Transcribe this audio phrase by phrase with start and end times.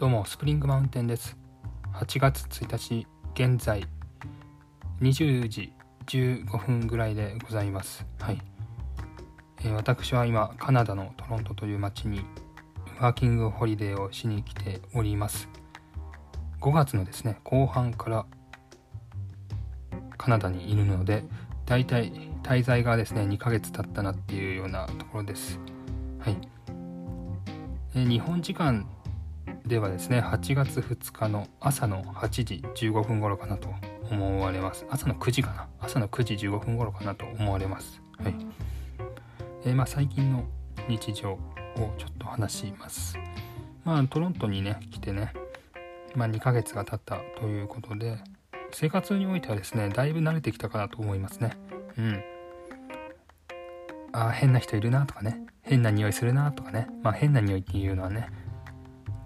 [0.00, 1.36] どうもスプリングマウンテンです。
[1.92, 3.86] 8月1日現在
[5.02, 5.74] 20時
[6.06, 8.06] 15分ぐらいでございます。
[8.18, 8.40] はい、
[9.58, 12.22] えー、私は今カナダのトロントという町に
[12.98, 15.50] ワーキングホリデーをしに来ております。
[16.62, 18.24] 5月のですね後半から
[20.16, 21.24] カナダにいるので
[21.66, 22.10] だいたい
[22.42, 25.60] 滞在がですね2ヶ月経ったなっていうようなところです。
[26.20, 26.38] はい、
[27.96, 28.86] えー、日本時間
[29.70, 33.68] ではですね8月2日の朝の8時15分頃かなと
[34.10, 34.84] 思われます。
[34.90, 35.68] 朝の9時かな？
[35.78, 38.02] 朝の9時15分頃かなと思われます。
[38.18, 38.34] はい。
[39.64, 40.42] えー、まあ最近の
[40.88, 41.38] 日常を
[41.76, 43.16] ちょっと話します。
[43.84, 45.32] まあトロントにね来てね
[46.16, 48.18] まあ2ヶ月が経ったということで
[48.72, 51.52] 生活においてはですねだいぶ慣れてきたかなと思いますね。
[51.96, 52.24] うん。
[54.10, 55.46] あ変な人いるなとかね。
[55.62, 56.88] 変な匂いするなとかね。
[57.04, 58.39] まあ変な匂いっていうのはね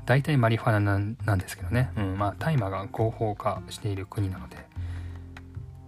[0.06, 4.74] 大体マリファナなんですけどね、うん、まあ大麻が合法化している国なので。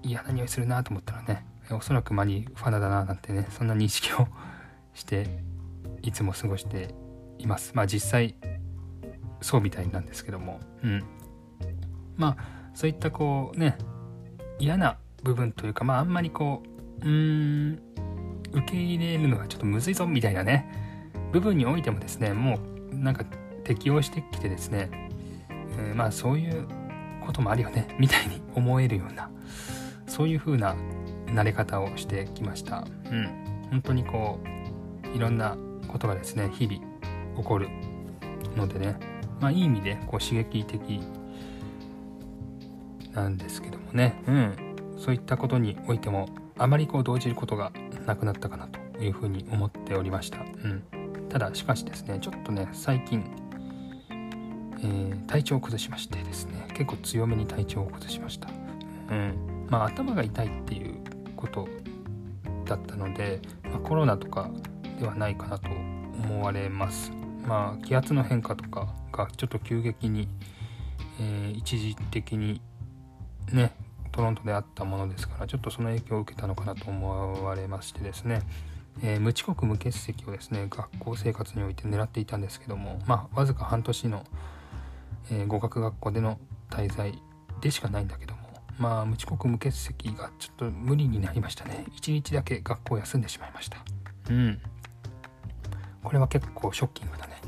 [0.06, 4.28] 嫌な匂いするなと思ったらねおそらくマリファナだななんてねそんな認識を
[4.94, 5.26] して
[6.02, 6.94] いつも過ごして
[7.38, 7.72] います。
[7.74, 8.36] まあ実際
[9.40, 10.60] そうみたいなんですけども。
[10.82, 11.04] うん。
[12.16, 13.76] まあそういったこうね
[14.58, 16.62] 嫌な部分というかまああんまりこ
[17.02, 17.80] ううーん
[18.52, 20.70] 受け入れるのがちょっとむずいぞみたいなね
[21.32, 22.58] 部分においてもですねも
[22.92, 23.24] うなんか
[23.66, 24.88] 適応してきてですね、
[25.50, 26.68] えー、まあそういう
[27.26, 29.28] こともあるよねみたいに思えるような
[30.06, 30.76] そういう風な
[31.26, 32.86] 慣れ方をしてきました。
[33.10, 33.28] うん。
[33.70, 34.38] 本当にこ
[35.12, 35.56] ういろんな
[35.88, 36.78] ことがですね日々
[37.36, 37.68] 起こる
[38.54, 38.96] のでね
[39.40, 41.00] まあいい意味でこう刺激的
[43.12, 44.54] なんですけどもねうん。
[44.96, 47.72] そういったことにおいてもあまりこう動じることが
[48.06, 50.38] なくなったかなというふうに思っておりました。
[50.38, 50.84] うん。
[51.28, 53.24] ただしかしですねちょっとね最近
[54.86, 58.48] えー、体調を崩しましてですね結構強めに体調を崩しました、
[59.10, 59.66] うん。
[59.68, 60.94] まあ、頭が痛いっていう
[61.34, 61.68] こと
[62.64, 64.50] だったので、まあ、コロナとか
[65.00, 67.12] ではないかなと思われます。
[67.46, 70.28] まあ気圧の変化とかがちょっと急激に、
[71.20, 72.60] えー、一時的に
[73.52, 73.72] ね
[74.10, 78.42] トロントであったものですからちょっとその影響を受けたのかなと思われましてですね。
[79.02, 84.24] えー、無遅刻無欠席をですね学校生活において狙っていたんですけどもまあわずか半年の
[85.30, 86.38] えー、語学学校での
[86.70, 87.22] 滞在
[87.60, 88.46] でしかないんだけども
[88.78, 91.86] まあ無遅刻無欠席がちょっと無理になりましたね。
[91.96, 93.78] 1日だけ学校休んでしまいました。
[94.30, 94.60] うん。
[96.02, 97.40] これは結構ショッキングなね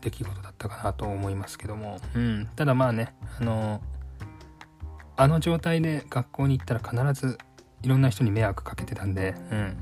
[0.00, 2.00] 出来事だったかなと思いますけども。
[2.14, 2.48] うん。
[2.56, 3.80] ただまあねあの
[5.16, 6.80] あの状態で学校に行ったら
[7.10, 7.38] 必ず
[7.82, 9.76] いろんな人に迷惑かけてたんでうん。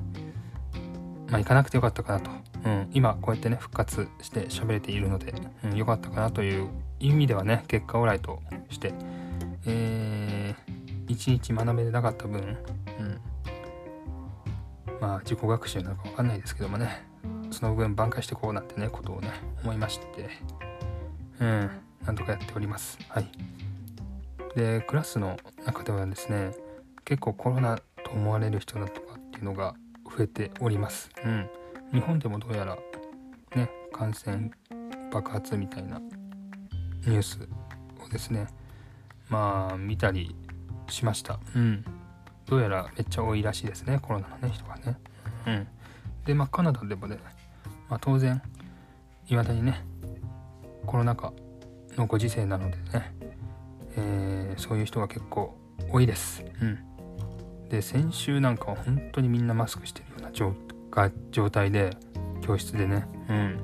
[1.29, 2.31] まあ行かなくてよかったかなと。
[2.65, 8.93] うん、今こうやってね復活して喋れているので、うん、かったかなという意味ではね結果オーライとして、
[9.67, 13.21] えー、一日学べなかった分、うん、
[15.01, 17.07] まあ自己学習なのか分かんないですけどもね
[17.53, 19.31] その分挽回してこうなんてねことをね
[19.63, 20.29] 思いまして
[21.41, 21.71] うん。
[22.05, 22.99] なんとかやっております。
[23.09, 23.29] はい。
[24.55, 26.53] でクラスの中ではですね
[27.05, 29.75] 結構コロナと思われる人だとかっていうのが
[30.17, 31.11] 増えております。
[31.25, 31.51] うん。
[31.93, 32.77] 日本でもどうやら
[33.55, 34.51] ね感染
[35.13, 36.01] 爆発みたいな
[37.07, 37.49] ニュース
[38.05, 38.49] をですね
[39.29, 40.35] まあ見たり
[40.89, 41.39] しました。
[41.55, 41.85] うん。
[42.47, 44.99] どうやらめっちゃ多いらしいですねコロナのね人がね。
[45.47, 45.69] うん。
[46.25, 47.19] でまあカナダでもね、
[47.91, 48.41] まあ、当然
[49.29, 49.85] いまだにね
[50.87, 51.33] コロナ禍
[51.97, 53.15] のご時世なのでね、
[53.97, 55.57] えー、そういう人が結構
[55.91, 56.43] 多いです。
[56.63, 56.86] うん
[57.69, 60.55] で先週なんかは本当にみんなマスクしてるような状
[61.31, 61.97] 状態で
[62.43, 63.07] 教室でね。
[63.29, 63.61] うん。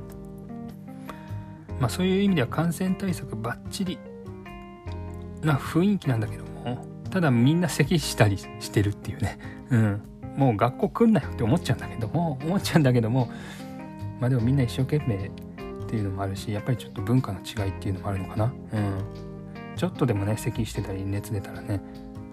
[1.81, 3.99] まあそういう意味では感染対策バッチリ
[5.43, 9.39] な雰囲気なんだけどもただみんな咳したりしてるっていうね。
[9.71, 10.03] うん。
[10.37, 13.31] もう学校来んなよって思っちゃうんだけども思っちゃうんだけども
[14.19, 15.31] まあでもみんな一生懸命っ
[15.87, 18.45] ていうのもあるしやっぱりちょっと文化の違いっていうのもあるのかな。
[18.73, 19.33] うん。
[19.77, 21.81] ちょっとでもね咳してたり熱出たらね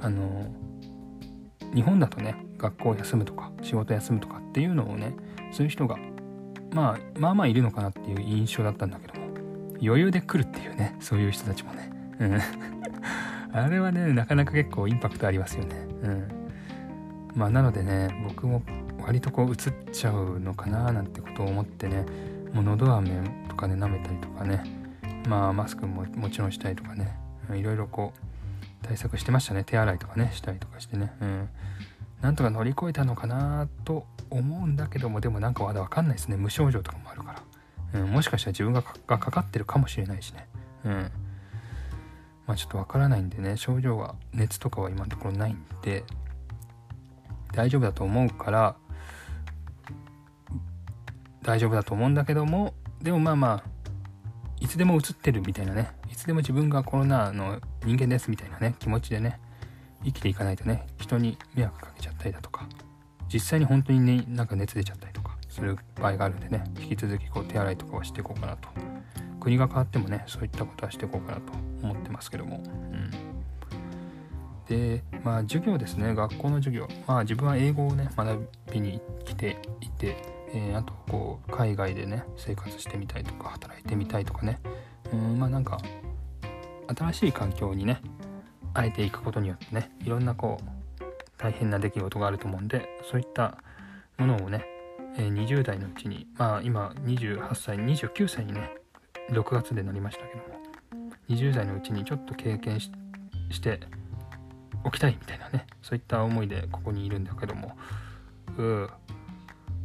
[0.01, 0.45] あの
[1.73, 5.15] 日本だとね学校休むとか仕事休むとかっていうのをね
[5.51, 5.97] そういう人が
[6.71, 9.27] まあまあまあいるのかなっていう印象だったんだけども
[9.81, 11.91] 余裕で来るっていうねそういう人たちもね。
[12.19, 12.39] うん。
[13.51, 15.75] あれはねなかなか結構インパクトありますよね。
[16.03, 16.27] うん。
[17.35, 18.61] まあなのでね僕も
[19.01, 19.55] 割とこう映っ
[19.91, 22.05] ちゃうのかななんてことを思ってね
[22.53, 23.11] もう喉飴
[23.47, 24.63] とかね舐めたりとかね
[25.27, 27.17] まあマスクももちろんしたりとかね
[27.55, 28.38] いろいろこう
[28.81, 29.63] 対策してましたね。
[29.63, 31.13] 手洗いとかねしたりとかしてね。
[31.21, 31.49] うん。
[32.21, 36.37] なんとか乗り越えたのかなと思うんだけどもでもなんかまだ分かんないですね。
[36.37, 37.33] 無症状とかもあるか
[37.93, 38.01] ら。
[38.01, 40.47] うん、もしかしたら自分ががかかってるかもしれないしね。
[40.85, 41.11] うん。
[42.45, 43.57] まあちょっとわからないんでね。
[43.57, 46.03] 症状は熱とかは今のところないんで
[47.53, 48.75] 大丈夫だと思うから
[51.41, 53.69] 大丈夫だと思うんだけどもでもまあまあ
[54.59, 55.91] いつでも映ってるみたいなね。
[56.11, 59.39] いつでも自分がコロナの人間ですみたいなね気持ちでね
[60.03, 62.67] 生きていかないとね人に迷惑かけちゃったりだとか
[63.31, 68.69] 実際に本当にねなんか熱出ちゃったりとかする場合があるんでね引き続きこう手洗いとかはしていこうかなと。
[69.39, 73.11] 国が変わってもねそういったことはしていこうかなと思ってますけども、うん、
[74.67, 76.13] でまあ授業ですね。
[76.13, 76.87] 学校の授業。
[77.07, 84.59] まあ自分は英語をね学びに来ていてえー、あとこう海外でね生活してみたいとか働いてみたいとかね。
[85.13, 85.79] うんまあなんか
[86.95, 88.01] 新しい環境にね
[88.73, 91.03] あえていくことによってねいろんなこう
[91.37, 93.57] 大変な出来事があると思うんでそういった
[94.17, 94.65] ものをね、
[95.15, 98.71] 20代のうちにまあ今28歳29歳にね
[99.31, 100.59] 6月でなりましたけども
[101.29, 102.91] 20代のうちにちょっと経験し
[103.61, 103.79] て
[104.83, 107.77] おきたいみたいなねそういった思いでここにいるんだけども
[108.57, 108.89] う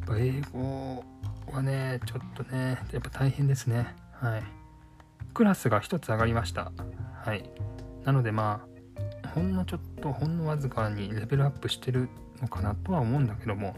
[0.04, 1.04] ぱ英語
[1.52, 3.94] はね、ちょっとね、やっぱ大変ですね。
[4.12, 4.42] はい。
[5.34, 6.70] クラスが1つ上がりました。
[7.24, 7.50] はい。
[8.04, 8.64] なのでま
[9.24, 12.08] あ、ほんのちょっと、ほんのわずかにレベルアップしてる
[12.40, 13.74] のかなとは思うんだけども、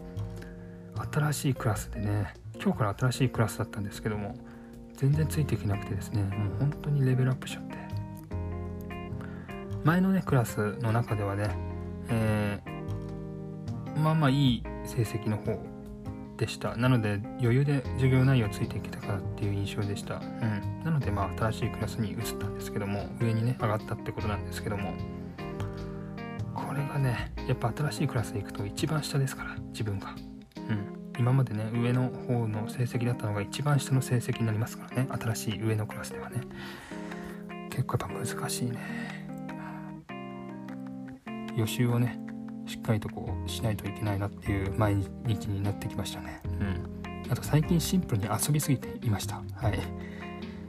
[1.12, 4.36] 新しいクラスでね、今日から新しいクラスだったんですけども、
[4.94, 7.76] 全然ついていけなくてですね、もう本当にレベルアップしちゃって。
[9.82, 11.48] 前のね、クラスの中ではね、
[12.08, 15.58] えー、まあまあいい成績の方
[16.36, 16.76] でした。
[16.76, 20.16] なので余裕で授業内容ついていけたからっていう印象でした。
[20.16, 20.82] うん。
[20.84, 24.92] なのでまあ新しいクラスに移ったんですけども上にね上がったってことなんですけども
[26.54, 30.14] これがねやっぱ新しいクラスで行くと一番下ですから自分が。
[30.68, 31.12] うん。
[31.18, 35.08] 今までね上の方の成績だったのが一番下の成績になりますからね。
[35.10, 36.40] 新しい上のクラスではね。
[37.70, 39.26] 結構やっぱ難しいね。
[41.56, 42.20] 予習をね
[42.66, 46.40] しっかりとこうしないといけないなっていう毎日になってきましたね。
[46.44, 46.96] うん。
[47.30, 49.36] あと最近シンプルに遊びすぎていました。
[49.54, 49.78] はい。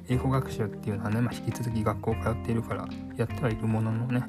[0.09, 4.23] 英語学習っていうのはね、まあ、引き続き学校通っているからやってはいるもののね、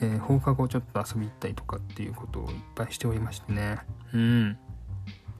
[0.00, 3.78] えー、放課後ちょっと遊び行ったりとかっていうことをいっぱいしておりましてね。
[4.12, 4.58] うん。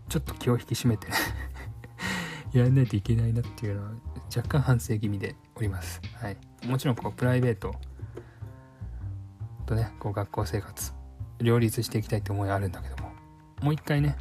[0.08, 1.08] ちょっと気を引き締めて
[2.56, 3.92] やらないといけないなっていうのは
[4.34, 6.00] 若干反省気味でおります。
[6.14, 6.36] はい。
[6.66, 7.74] もちろんこうプライベート
[9.66, 10.97] とね、こう学校生活
[11.40, 13.12] 両立していきたいって思いあるんだけども。
[13.62, 14.16] もう一回ね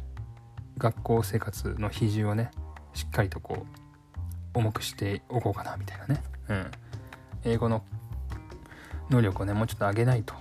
[0.78, 2.50] 学校生活の比重をね
[2.94, 3.66] しっかりとこ
[4.54, 6.22] う重くしておこうかなみたいなね。
[6.48, 6.70] うん。
[7.44, 7.84] 英語の
[9.10, 10.34] 能力をねもうちょっと上げないと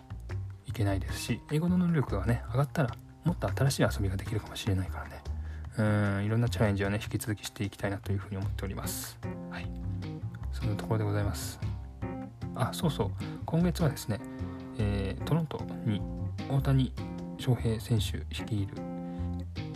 [0.65, 5.23] いけないですし英語の能力がね上がったらもっと新しい遊びができるかもしれないからね。
[5.77, 6.25] うん。
[6.25, 9.17] いろんなチャレンジをね引き続きしていきたいなというふうに思っております。
[9.51, 9.69] はい。
[10.51, 11.59] そんなところでございます。
[12.55, 13.11] あそうそう。
[13.45, 14.19] 今月はですね、
[14.79, 16.01] えー、トロントに
[16.49, 16.93] 大谷
[17.37, 18.73] 翔平選手率いる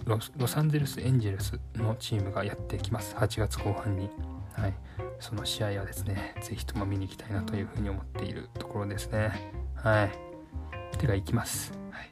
[0.05, 3.15] ロサンゼルスエンジェルスのチームがやってきます。
[3.15, 4.09] 8月後半に、
[4.53, 4.73] はい、
[5.19, 9.31] その試合はですね是非とも見に行きたいなというふうに思っているところですね。
[9.75, 10.31] はい。
[10.97, 12.09] 手が行きます、はい、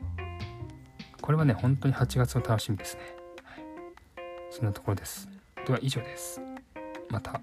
[1.22, 3.02] これはね本当に8月の楽しみですね、
[3.44, 3.64] はい、
[4.50, 5.30] そんなところです。
[5.68, 6.42] では以上です。
[7.10, 7.40] また。